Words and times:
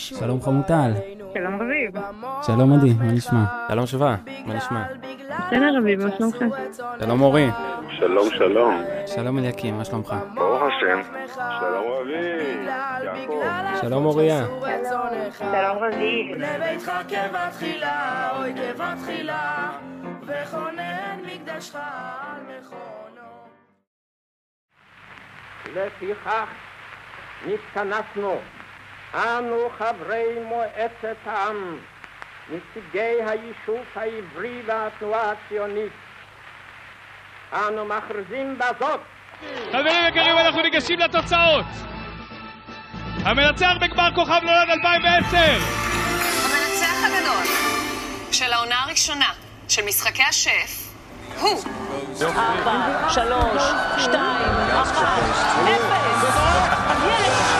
שלום 0.00 0.42
חמוטל. 0.42 0.90
שלום 1.34 1.62
רביב. 1.62 2.02
שלום 2.42 2.72
עדי, 2.72 2.92
מה 2.92 3.12
נשמע? 3.12 3.44
שלום 3.68 3.86
שווה, 3.86 4.16
מה 4.46 4.54
נשמע? 4.54 4.82
בסדר 5.46 5.78
רביב, 5.78 6.04
מה 6.04 6.10
שלומך? 6.18 6.36
שלום 7.00 7.20
אורי. 7.20 7.50
שלום 7.98 8.30
שלום. 8.30 8.82
שלום 9.06 9.38
אליקים, 9.38 9.76
מה 9.76 9.84
שלומך? 9.84 10.14
ברוך 10.34 10.62
השם. 10.62 11.00
שלום 11.34 11.84
רביב. 11.92 12.66
יעקב. 13.04 13.42
שלום 13.80 14.04
אוריה. 14.04 14.46
שלום 15.38 15.78
רביב. 15.78 16.36
לביתך 16.36 16.92
כבתחילה, 17.08 18.30
אוי 18.38 18.54
כבתחילה, 18.54 19.70
וכונן 20.22 21.18
מקדשך 21.26 21.74
על 21.74 22.40
מכונו. 22.42 23.30
לפיכך 25.74 26.48
נתכנסנו, 27.46 28.34
אנו 29.14 29.70
חברי 29.78 30.38
מועצת 30.44 31.16
העם, 31.26 31.78
נציגי 32.48 33.16
היישוב 33.26 33.84
העברי 33.96 34.62
והתנועה 34.66 35.32
הציונית. 35.32 35.92
אנו 37.52 37.84
מכריזים 37.84 38.58
בזאת 38.58 39.00
חברים 39.72 40.06
יקרים, 40.08 40.38
אנחנו 40.38 40.62
ניגשים 40.62 40.98
לתוצאות. 40.98 41.64
המנצח 43.24 43.72
בגמר 43.80 44.10
כוכב 44.14 44.40
נולד 44.42 44.70
2010! 44.70 45.36
המנצח 46.44 47.04
הגדול 47.04 47.46
של 48.32 48.52
העונה 48.52 48.82
הראשונה 48.82 49.32
של 49.68 49.82
משחקי 49.86 50.22
השף 50.22 50.90
הוא 51.40 51.62
ארבע, 52.22 53.08
שלוש, 53.08 53.62
שתיים, 53.98 54.52
אחת, 54.82 55.22
אפס. 55.64 56.24
יש! 57.06 57.59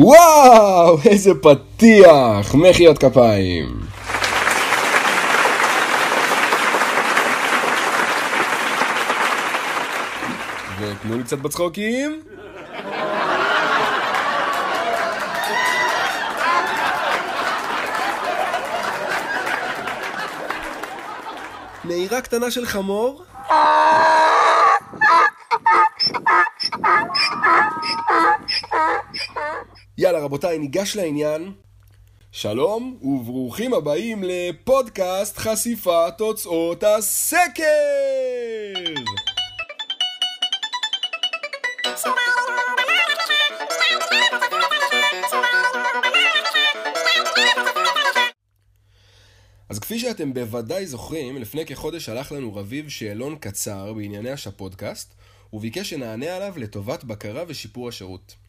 וואו, 0.00 0.98
איזה 1.04 1.30
פתיח! 1.42 2.54
מחיאות 2.54 2.98
כפיים. 2.98 3.66
ותנו 10.80 11.16
לי 11.16 11.24
קצת 11.24 11.38
בצחוקים. 11.38 12.22
נהירה 21.84 22.20
קטנה 22.20 22.50
של 22.50 22.66
חמור? 22.66 23.22
יאללה 30.08 30.24
רבותיי, 30.24 30.58
ניגש 30.58 30.96
לעניין. 30.96 31.52
שלום 32.32 32.98
וברוכים 33.02 33.74
הבאים 33.74 34.22
לפודקאסט 34.26 35.36
חשיפת 35.38 36.14
תוצאות 36.18 36.84
הסקר! 36.84 37.64
אז 49.68 49.78
כפי 49.78 49.98
שאתם 49.98 50.34
בוודאי 50.34 50.86
זוכרים, 50.86 51.36
לפני 51.36 51.66
כחודש 51.66 52.04
שלח 52.04 52.32
לנו 52.32 52.54
רביב 52.54 52.88
שאלון 52.88 53.36
קצר 53.40 53.92
בענייני 53.92 54.30
השפודקאסט, 54.30 55.14
וביקש 55.52 55.90
שנענה 55.90 56.36
עליו 56.36 56.54
לטובת 56.56 57.04
בקרה 57.04 57.44
ושיפור 57.48 57.88
השירות. 57.88 58.47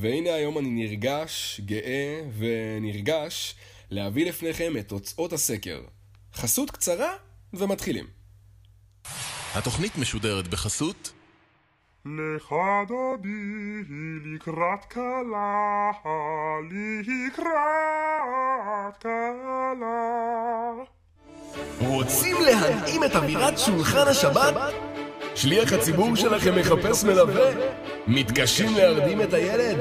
והנה 0.00 0.34
היום 0.34 0.58
אני 0.58 0.68
נרגש, 0.68 1.60
גאה 1.64 2.20
ונרגש 2.38 3.54
להביא 3.90 4.26
לפניכם 4.26 4.72
את 4.78 4.88
תוצאות 4.88 5.32
הסקר. 5.32 5.80
חסות 6.34 6.70
קצרה 6.70 7.12
ומתחילים. 7.52 8.06
התוכנית 9.54 9.98
משודרת 9.98 10.48
בחסות 10.48 11.12
לך 12.04 12.54
דודי 12.88 13.28
לקראת 14.24 14.84
כלה, 14.92 15.90
לקראת 17.02 19.02
כלה. 19.02 20.72
רוצים 21.78 22.36
להנעים 22.46 23.04
את 23.04 23.16
אווירת 23.16 23.58
שולחן 23.58 24.08
השבת? 24.08 24.54
שליח 25.34 25.72
הציבור 25.72 26.16
שלכם 26.16 26.58
מחפש 26.58 27.04
מלווה? 27.04 27.50
מתקשים 28.06 28.74
להרדים 28.76 29.22
את 29.22 29.32
הילד? 29.32 29.78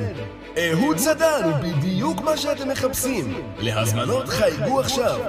אהוד 0.57 0.97
זדן 0.97 1.41
הוא 1.43 1.53
בדיוק 1.53 2.21
מה 2.21 2.37
שאתם 2.37 2.69
מחפשים. 2.69 3.41
להזמנות 3.57 4.29
חייגו 4.29 4.79
עכשיו. 4.79 5.19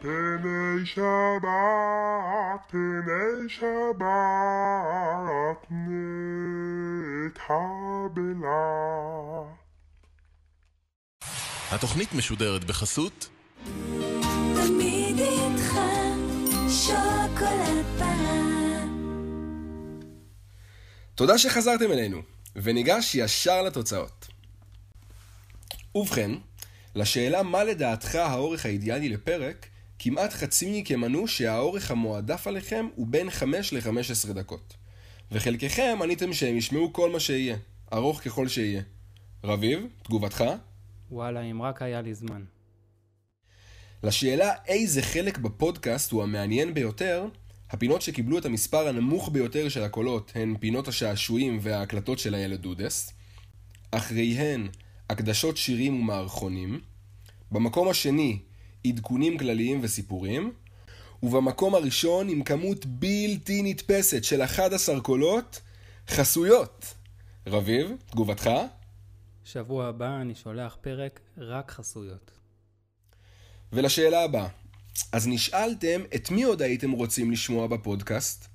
פני 0.00 0.86
שבת, 0.86 1.42
פני 2.70 3.48
שבת, 3.48 4.00
נתבלה. 7.30 8.52
התוכנית 11.70 12.12
משודרת 12.12 12.64
בחסות 12.64 13.28
תודה 21.14 21.38
שחזרתם 21.38 21.92
אלינו, 21.92 22.22
וניגש 22.56 23.14
ישר 23.14 23.62
לתוצאות. 23.62 24.28
ובכן, 25.94 26.30
לשאלה 26.94 27.42
מה 27.42 27.64
לדעתך 27.64 28.14
האורך 28.14 28.66
האידיאלי 28.66 29.08
לפרק, 29.08 29.66
כמעט 29.98 30.32
חצי 30.32 30.80
מכם 30.80 31.04
ענו 31.04 31.28
שהאורך 31.28 31.90
המועדף 31.90 32.46
עליכם 32.46 32.88
הוא 32.94 33.06
בין 33.10 33.30
5 33.30 33.72
ל-15 33.72 34.32
דקות. 34.32 34.74
וחלקכם 35.32 35.98
עניתם 36.02 36.32
שהם 36.32 36.56
ישמעו 36.56 36.92
כל 36.92 37.10
מה 37.10 37.20
שיהיה, 37.20 37.56
ארוך 37.92 38.20
ככל 38.20 38.48
שיהיה. 38.48 38.82
רביב, 39.44 39.86
תגובתך? 40.02 40.44
וואלה, 41.10 41.40
אם 41.40 41.62
רק 41.62 41.82
היה 41.82 42.02
לי 42.02 42.14
זמן. 42.14 42.44
לשאלה 44.02 44.52
איזה 44.66 45.02
חלק 45.02 45.38
בפודקאסט 45.38 46.12
הוא 46.12 46.22
המעניין 46.22 46.74
ביותר, 46.74 47.26
הפינות 47.72 48.02
שקיבלו 48.02 48.38
את 48.38 48.46
המספר 48.46 48.88
הנמוך 48.88 49.28
ביותר 49.28 49.68
של 49.68 49.82
הקולות 49.82 50.32
הן 50.34 50.56
פינות 50.60 50.88
השעשועים 50.88 51.58
וההקלטות 51.62 52.18
של 52.18 52.34
הילד 52.34 52.60
דודס. 52.60 53.12
אחריהן, 53.90 54.68
הקדשות 55.10 55.56
שירים 55.56 56.00
ומערכונים. 56.00 56.80
במקום 57.50 57.88
השני, 57.88 58.38
עדכונים 58.86 59.38
כלליים 59.38 59.80
וסיפורים. 59.82 60.52
ובמקום 61.22 61.74
הראשון, 61.74 62.28
עם 62.28 62.42
כמות 62.42 62.86
בלתי 62.86 63.62
נתפסת 63.62 64.24
של 64.24 64.42
11 64.42 65.00
קולות, 65.00 65.60
חסויות. 66.08 66.94
רביב, 67.46 67.92
תגובתך? 68.10 68.50
שבוע 69.44 69.86
הבא 69.86 70.20
אני 70.20 70.34
שולח 70.34 70.76
פרק 70.80 71.20
רק 71.38 71.70
חסויות. 71.70 72.30
ולשאלה 73.72 74.24
הבאה, 74.24 74.48
אז 75.12 75.28
נשאלתם 75.28 76.00
את 76.14 76.30
מי 76.30 76.42
עוד 76.42 76.62
הייתם 76.62 76.90
רוצים 76.90 77.30
לשמוע 77.30 77.66
בפודקאסט? 77.66 78.48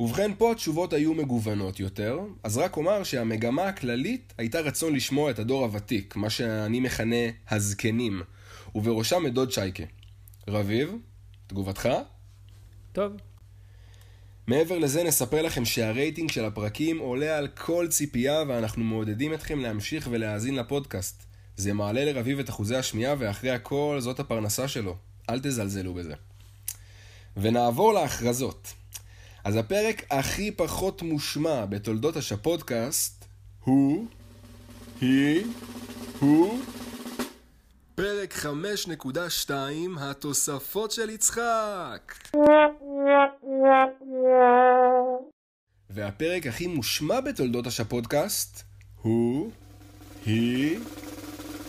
ובכן, 0.00 0.30
פה 0.38 0.52
התשובות 0.52 0.92
היו 0.92 1.14
מגוונות 1.14 1.80
יותר, 1.80 2.20
אז 2.42 2.56
רק 2.56 2.76
אומר 2.76 3.04
שהמגמה 3.04 3.68
הכללית 3.68 4.34
הייתה 4.38 4.60
רצון 4.60 4.94
לשמוע 4.94 5.30
את 5.30 5.38
הדור 5.38 5.64
הוותיק, 5.64 6.16
מה 6.16 6.30
שאני 6.30 6.80
מכנה 6.80 7.26
הזקנים, 7.50 8.22
ובראשם 8.74 9.26
את 9.26 9.34
דוד 9.34 9.52
שייקה. 9.52 9.82
רביב, 10.48 10.94
תגובתך? 11.46 11.88
טוב. 12.92 13.12
מעבר 14.46 14.78
לזה 14.78 15.04
נספר 15.04 15.42
לכם 15.42 15.64
שהרייטינג 15.64 16.30
של 16.30 16.44
הפרקים 16.44 16.98
עולה 16.98 17.38
על 17.38 17.48
כל 17.48 17.86
ציפייה 17.90 18.42
ואנחנו 18.48 18.84
מעודדים 18.84 19.34
אתכם 19.34 19.60
להמשיך 19.60 20.08
ולהאזין 20.10 20.54
לפודקאסט. 20.54 21.22
זה 21.56 21.72
מעלה 21.72 22.04
לרביב 22.04 22.38
את 22.38 22.50
אחוזי 22.50 22.76
השמיעה 22.76 23.14
ואחרי 23.18 23.50
הכל 23.50 23.96
זאת 24.00 24.20
הפרנסה 24.20 24.68
שלו. 24.68 24.96
אל 25.30 25.40
תזלזלו 25.40 25.94
בזה. 25.94 26.14
ונעבור 27.36 27.92
להכרזות. 27.92 28.72
אז 29.44 29.56
הפרק 29.56 30.02
הכי 30.10 30.50
פחות 30.50 31.02
מושמע 31.02 31.64
בתולדות 31.66 32.16
השפודקאסט 32.16 33.24
הוא, 33.64 34.06
היא, 35.00 35.44
הוא, 36.20 36.58
פרק 37.94 38.34
5.2 39.48 39.50
התוספות 40.00 40.90
של 40.90 41.10
יצחק. 41.10 42.14
והפרק 45.90 46.46
הכי 46.46 46.66
מושמע 46.66 47.20
בתולדות 47.20 47.66
השפודקאסט 47.66 48.62
הוא, 49.02 49.50
היא, 50.26 50.78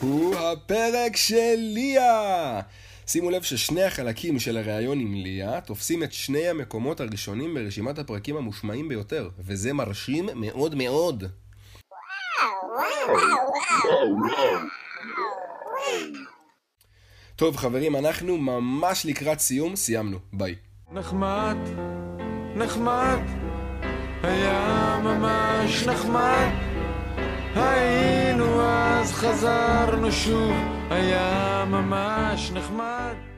הוא 0.02 0.36
הפרק 0.36 1.16
של 1.16 1.56
ליה. 1.58 2.62
שימו 3.08 3.30
לב 3.30 3.42
ששני 3.42 3.84
החלקים 3.84 4.40
של 4.40 4.58
הראיון 4.58 5.00
עם 5.00 5.14
ליה 5.14 5.62
תופסים 5.62 6.04
את 6.04 6.14
שני 6.14 6.48
המקומות 6.48 7.00
הראשונים 7.00 7.54
ברשימת 7.54 8.00
הפרקים 8.00 8.38
המושמעים 8.38 8.90
ביותר, 8.90 9.30
וזה 9.40 9.74
מרשים 9.74 10.30
מאוד 10.36 10.76
מאוד. 10.76 11.24
טוב 17.36 17.58
חברים, 17.58 17.96
אנחנו 17.96 18.38
ממש 18.38 19.06
לקראת 19.06 19.40
סיום, 19.40 19.76
סיימנו, 19.76 20.20
ביי. 20.34 20.56
נחמד, 20.92 21.58
נחמד, 22.56 23.20
היה 24.24 25.00
ממש 25.04 25.84
נחמד. 25.88 26.50
היינו 27.56 28.62
אז 28.62 29.12
חזרנו 29.12 30.12
שוב, 30.12 30.54
היה 30.94 31.66
ממש 31.68 32.52
נחמד. 32.52 33.33